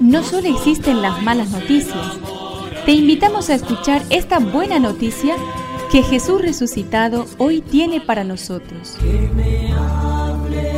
[0.00, 2.18] No solo existen las malas noticias,
[2.84, 5.36] te invitamos a escuchar esta buena noticia
[5.90, 8.96] que Jesús resucitado hoy tiene para nosotros.
[9.00, 10.72] Que me hable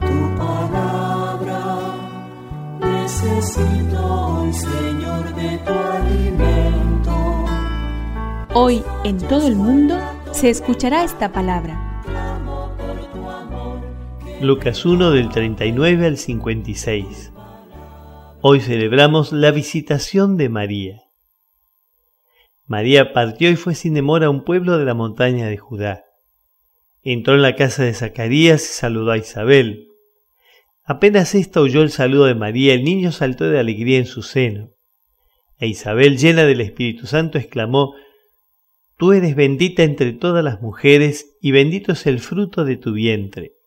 [0.00, 1.94] tu palabra,
[2.80, 7.44] necesito hoy, Señor, de tu alimento.
[8.54, 9.98] Hoy en todo el mundo
[10.32, 11.89] se escuchará esta palabra.
[14.42, 17.30] Lucas 1 del 39 al 56.
[18.40, 21.02] Hoy celebramos la visitación de María.
[22.66, 26.04] María partió y fue sin demora a un pueblo de la montaña de Judá.
[27.02, 29.88] Entró en la casa de Zacarías y saludó a Isabel.
[30.84, 34.70] Apenas ésta oyó el saludo de María, el niño saltó de alegría en su seno.
[35.58, 37.94] E Isabel, llena del Espíritu Santo, exclamó,
[38.96, 43.59] Tú eres bendita entre todas las mujeres, y bendito es el fruto de tu vientre.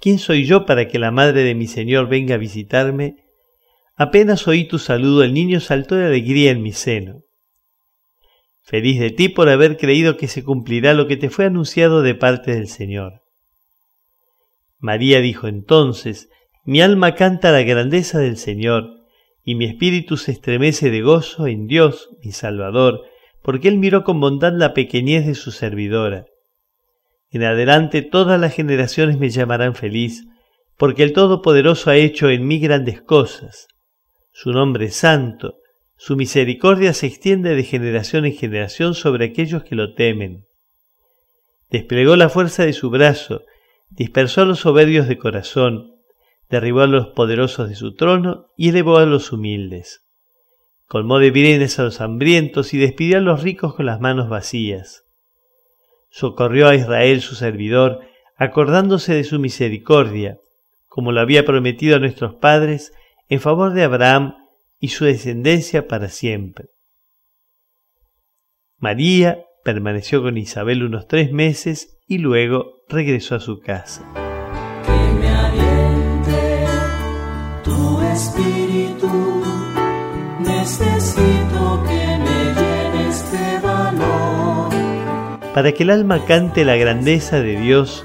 [0.00, 3.16] ¿Quién soy yo para que la madre de mi Señor venga a visitarme?
[3.96, 7.22] Apenas oí tu saludo, el niño saltó de alegría en mi seno.
[8.62, 12.14] Feliz de ti por haber creído que se cumplirá lo que te fue anunciado de
[12.14, 13.22] parte del Señor.
[14.78, 16.28] María dijo entonces,
[16.64, 18.90] mi alma canta la grandeza del Señor,
[19.42, 23.02] y mi espíritu se estremece de gozo en Dios, mi Salvador,
[23.42, 26.26] porque Él miró con bondad la pequeñez de su servidora.
[27.36, 30.26] En adelante todas las generaciones me llamarán feliz,
[30.78, 33.68] porque el Todopoderoso ha hecho en mí grandes cosas.
[34.32, 35.56] Su nombre es santo,
[35.98, 40.46] su misericordia se extiende de generación en generación sobre aquellos que lo temen.
[41.68, 43.42] Desplegó la fuerza de su brazo,
[43.90, 45.92] dispersó a los soberbios de corazón,
[46.48, 50.06] derribó a los poderosos de su trono y elevó a los humildes.
[50.86, 55.05] Colmó de bienes a los hambrientos y despidió a los ricos con las manos vacías
[56.10, 58.00] socorrió a Israel su servidor,
[58.36, 60.38] acordándose de su misericordia,
[60.86, 62.92] como lo había prometido a nuestros padres,
[63.28, 64.34] en favor de Abraham
[64.78, 66.68] y su descendencia para siempre.
[68.78, 74.04] María permaneció con Isabel unos tres meses y luego regresó a su casa.
[74.84, 76.66] Que me aliente
[77.64, 79.42] tu espíritu,
[80.40, 83.65] necesito que me llenes de.
[85.56, 88.04] Para que el alma cante la grandeza de Dios,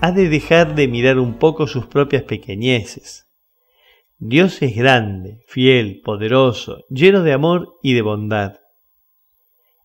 [0.00, 3.28] ha de dejar de mirar un poco sus propias pequeñeces.
[4.18, 8.56] Dios es grande, fiel, poderoso, lleno de amor y de bondad.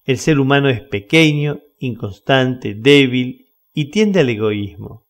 [0.04, 5.06] El ser humano es pequeño, inconstante, débil y tiende al egoísmo.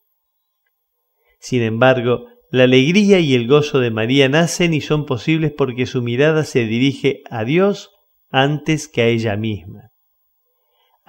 [1.39, 6.01] Sin embargo, la alegría y el gozo de María nacen y son posibles porque su
[6.01, 7.91] mirada se dirige a Dios
[8.31, 9.93] antes que a ella misma.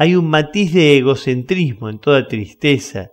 [0.00, 3.10] Hay un matiz de egocentrismo en toda tristeza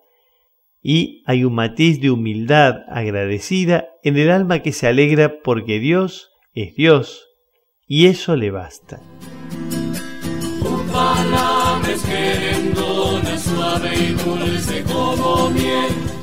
[0.83, 6.29] y hay un matiz de humildad agradecida en el alma que se alegra porque Dios
[6.53, 7.25] es Dios
[7.87, 9.01] y eso le basta.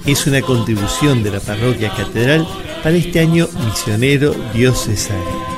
[0.06, 2.46] Es una contribución de la parroquia catedral
[2.84, 5.51] para este año misionero diocesano.